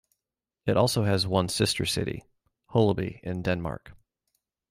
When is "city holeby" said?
1.85-3.19